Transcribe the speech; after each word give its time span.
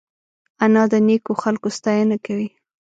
انا 0.63 0.83
د 0.91 0.93
نیکو 1.07 1.33
خلکو 1.43 1.67
ستاینه 1.77 2.15
کوي 2.25 2.49